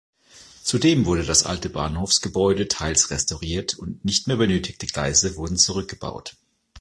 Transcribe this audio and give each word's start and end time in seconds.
Zudem 0.63 1.05
wurde 1.05 1.23
das 1.23 1.43
alte 1.45 1.69
Bahnhofsgebäude 1.69 2.67
teils 2.67 3.11
restauriert, 3.11 3.77
und 3.77 4.03
nicht 4.03 4.25
mehr 4.25 4.37
benötigte 4.37 4.87
Gleise 4.87 5.35
wurden 5.35 5.57
zurückgebaut. 5.59 6.35